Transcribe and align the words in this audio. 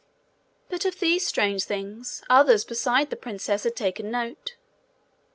But 0.67 0.83
of 0.83 0.99
these 0.99 1.27
strange 1.27 1.65
things, 1.65 2.23
others 2.27 2.65
besides 2.65 3.11
the 3.11 3.15
princess 3.15 3.65
had 3.65 3.75
taken 3.75 4.09
note. 4.09 4.55